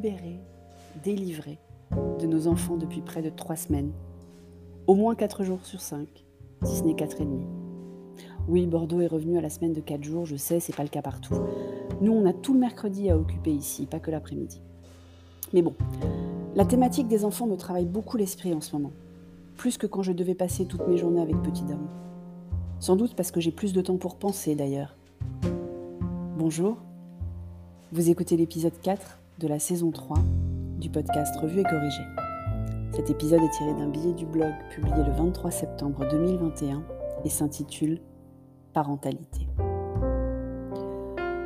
[0.00, 0.40] libérés,
[1.04, 1.58] délivrés
[2.20, 3.92] de nos enfants depuis près de trois semaines.
[4.86, 6.24] Au moins quatre jours sur cinq,
[6.64, 7.44] si ce n'est quatre et demi.
[8.48, 10.88] Oui, Bordeaux est revenu à la semaine de quatre jours, je sais, c'est pas le
[10.88, 11.34] cas partout.
[12.00, 14.62] Nous, on a tout le mercredi à occuper ici, pas que l'après-midi.
[15.52, 15.74] Mais bon,
[16.54, 18.92] la thématique des enfants me travaille beaucoup l'esprit en ce moment.
[19.58, 21.88] Plus que quand je devais passer toutes mes journées avec petit homme.
[22.78, 24.96] Sans doute parce que j'ai plus de temps pour penser d'ailleurs.
[26.38, 26.78] Bonjour,
[27.92, 30.18] vous écoutez l'épisode 4 de la saison 3
[30.78, 32.02] du podcast Revue et Corrigé.
[32.92, 36.82] Cet épisode est tiré d'un billet du blog publié le 23 septembre 2021
[37.24, 38.02] et s'intitule
[38.74, 39.48] Parentalité.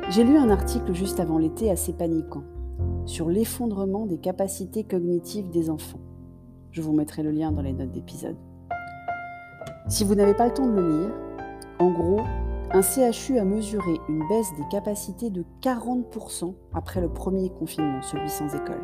[0.09, 2.43] J'ai lu un article juste avant l'été assez paniquant
[3.05, 6.01] sur l'effondrement des capacités cognitives des enfants.
[6.71, 8.35] Je vous mettrai le lien dans les notes d'épisode.
[9.87, 11.13] Si vous n'avez pas le temps de le lire,
[11.79, 12.19] en gros,
[12.75, 18.29] un CHU a mesuré une baisse des capacités de 40% après le premier confinement, celui
[18.29, 18.81] sans école.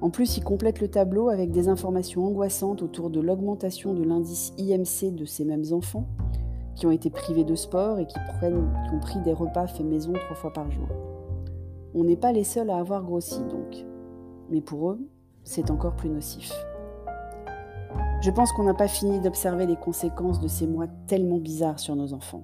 [0.00, 4.52] En plus, il complète le tableau avec des informations angoissantes autour de l'augmentation de l'indice
[4.58, 6.08] IMC de ces mêmes enfants,
[6.74, 10.34] qui ont été privés de sport et qui, ont pris des repas faits maison trois
[10.34, 10.88] fois par jour.
[11.94, 13.86] On n'est pas les seuls à avoir grossi donc,
[14.50, 15.08] mais pour eux,
[15.44, 16.52] c'est encore plus nocif.
[18.20, 21.94] Je pense qu'on n'a pas fini d'observer les conséquences de ces mois tellement bizarres sur
[21.94, 22.42] nos enfants.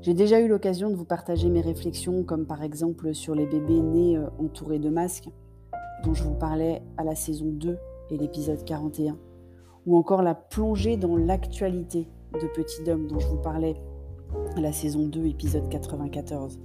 [0.00, 3.80] J'ai déjà eu l'occasion de vous partager mes réflexions, comme par exemple sur les bébés
[3.80, 5.28] nés euh, entourés de masques,
[6.04, 7.76] dont je vous parlais à la saison 2
[8.10, 9.16] et l'épisode 41,
[9.86, 13.74] ou encore la plongée dans l'actualité de Petit Homme, dont je vous parlais
[14.56, 16.60] à la saison 2, épisode 94.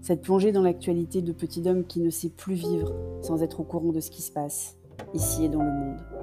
[0.00, 3.64] Cette plongée dans l'actualité de Petit Homme qui ne sait plus vivre sans être au
[3.64, 4.78] courant de ce qui se passe,
[5.12, 6.19] ici et dans le monde.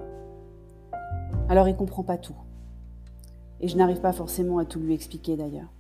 [1.50, 2.36] Alors il comprend pas tout.
[3.62, 5.72] Et je n'arrive pas forcément à tout lui expliquer d'ailleurs.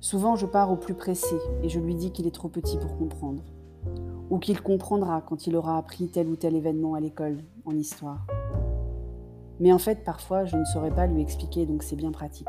[0.00, 2.96] Souvent je pars au plus pressé et je lui dis qu'il est trop petit pour
[2.96, 3.42] comprendre.
[4.30, 8.26] Ou qu'il comprendra quand il aura appris tel ou tel événement à l'école, en histoire.
[9.60, 12.48] Mais en fait, parfois, je ne saurais pas lui expliquer, donc c'est bien pratique.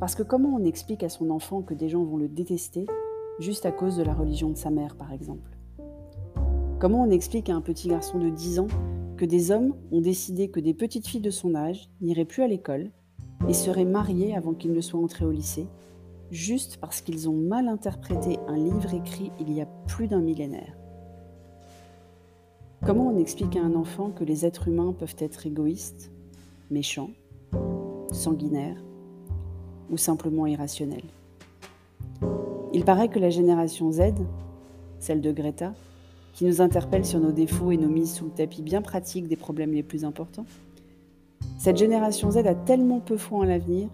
[0.00, 2.86] Parce que comment on explique à son enfant que des gens vont le détester
[3.38, 5.56] juste à cause de la religion de sa mère, par exemple?
[6.78, 8.68] Comment on explique à un petit garçon de 10 ans
[9.24, 12.90] des hommes ont décidé que des petites filles de son âge n'iraient plus à l'école
[13.48, 15.66] et seraient mariées avant qu'ils ne soient entrés au lycée,
[16.30, 20.76] juste parce qu'ils ont mal interprété un livre écrit il y a plus d'un millénaire.
[22.84, 26.10] Comment on explique à un enfant que les êtres humains peuvent être égoïstes,
[26.70, 27.10] méchants,
[28.10, 28.82] sanguinaires
[29.90, 31.04] ou simplement irrationnels?
[32.72, 34.14] Il paraît que la génération Z,
[34.98, 35.74] celle de Greta,
[36.32, 39.36] qui nous interpelle sur nos défauts et nos mises sous le tapis bien pratiques des
[39.36, 40.46] problèmes les plus importants.
[41.58, 43.88] Cette génération Z a tellement peu foi en l'avenir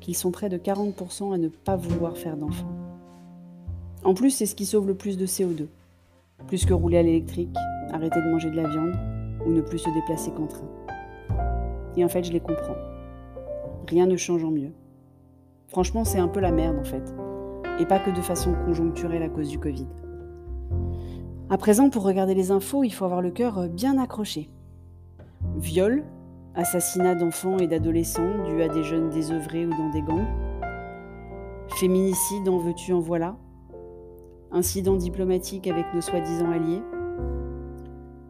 [0.00, 2.70] qu'ils sont près de 40% à ne pas vouloir faire d'enfants.
[4.04, 5.66] En plus, c'est ce qui sauve le plus de CO2.
[6.46, 7.56] Plus que rouler à l'électrique,
[7.90, 8.94] arrêter de manger de la viande
[9.44, 10.68] ou ne plus se déplacer qu'en train.
[11.96, 12.76] Et en fait, je les comprends.
[13.88, 14.70] Rien ne change en mieux.
[15.68, 17.14] Franchement, c'est un peu la merde en fait.
[17.80, 19.86] Et pas que de façon conjoncturelle à cause du Covid.
[21.50, 24.50] À présent, pour regarder les infos, il faut avoir le cœur euh, bien accroché.
[25.56, 26.04] Viol,
[26.54, 30.26] assassinat d'enfants et d'adolescents dû à des jeunes désœuvrés ou dans des gangs.
[31.76, 33.38] Féminicide, en veux-tu, en voilà.
[34.52, 36.82] Incident diplomatique avec nos soi-disant alliés.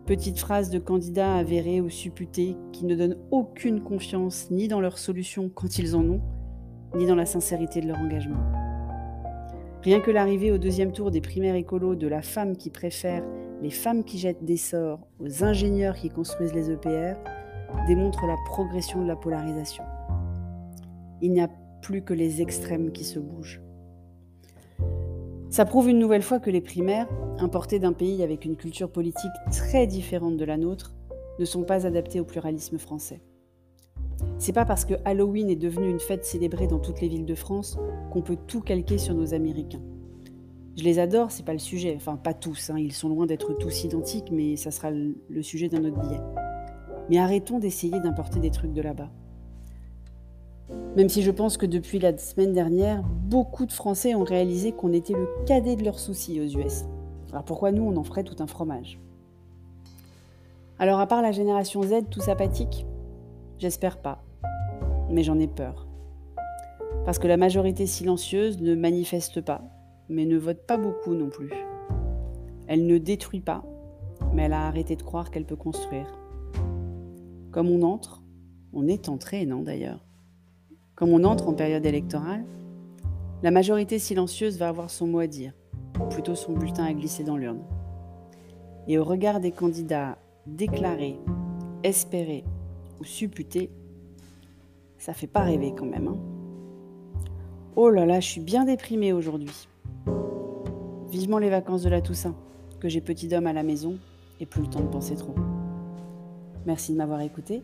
[0.07, 4.99] Petite phrase de candidats avérés ou supputés qui ne donnent aucune confiance ni dans leurs
[4.99, 6.21] solutions quand ils en ont,
[6.95, 8.68] ni dans la sincérité de leur engagement.
[9.83, 13.23] Rien que l'arrivée au deuxième tour des primaires écolos de la femme qui préfère
[13.63, 17.15] les femmes qui jettent des sorts aux ingénieurs qui construisent les EPR
[17.87, 19.85] démontre la progression de la polarisation.
[21.23, 21.49] Il n'y a
[21.81, 23.61] plus que les extrêmes qui se bougent.
[25.51, 27.09] Ça prouve une nouvelle fois que les primaires,
[27.39, 30.95] importées d'un pays avec une culture politique très différente de la nôtre,
[31.39, 33.21] ne sont pas adaptées au pluralisme français.
[34.39, 37.35] C'est pas parce que Halloween est devenu une fête célébrée dans toutes les villes de
[37.35, 37.79] France
[38.11, 39.83] qu'on peut tout calquer sur nos Américains.
[40.77, 41.95] Je les adore, c'est pas le sujet.
[41.97, 42.79] Enfin, pas tous, hein.
[42.79, 46.21] ils sont loin d'être tous identiques, mais ça sera le sujet d'un autre billet.
[47.11, 49.11] Mais arrêtons d'essayer d'importer des trucs de là-bas.
[50.97, 54.93] Même si je pense que depuis la semaine dernière, beaucoup de Français ont réalisé qu'on
[54.93, 56.85] était le cadet de leurs soucis aux US.
[57.31, 58.99] Alors pourquoi nous, on en ferait tout un fromage?
[60.79, 62.87] Alors à part la génération Z, tout sympathique?
[63.59, 64.23] J'espère pas,
[65.11, 65.89] mais j'en ai peur.
[67.05, 69.63] Parce que la majorité silencieuse ne manifeste pas,
[70.09, 71.51] mais ne vote pas beaucoup non plus.
[72.69, 73.65] Elle ne détruit pas,
[74.33, 76.07] mais elle a arrêté de croire qu'elle peut construire.
[77.51, 78.23] Comme on entre,
[78.73, 80.07] on est entré, non d'ailleurs?
[80.95, 82.45] Comme on entre en période électorale,
[83.43, 85.53] la majorité silencieuse va avoir son mot à dire.
[86.01, 87.65] ou plutôt son bulletin à glisser dans l'urne.
[88.87, 90.17] Et au regard des candidats
[90.47, 91.19] déclarés,
[91.83, 92.45] espérés
[93.01, 93.71] ou supputés,
[94.99, 96.09] ça fait pas rêver quand même.
[96.09, 96.19] Hein.
[97.77, 99.69] oh là là, je suis bien déprimée aujourd'hui.
[101.11, 102.37] Vivement les vacances de la Toussaint,
[102.81, 103.99] que j'ai petit homme à la maison
[104.41, 105.35] et plus le temps de penser trop.
[106.67, 107.63] Merci de m'avoir écouté.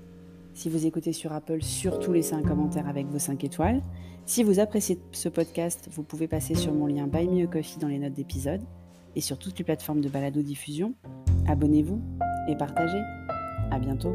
[0.55, 3.83] Si vous écoutez sur Apple, surtout laissez un commentaire avec vos 5 étoiles.
[4.25, 7.79] Si vous appréciez ce podcast, vous pouvez passer sur mon lien Buy Me a Coffee
[7.79, 8.63] dans les notes d'épisode
[9.17, 10.95] et sur toutes les plateformes de balado diffusion.
[11.47, 12.01] Abonnez-vous
[12.49, 13.03] et partagez.
[13.71, 14.15] À bientôt.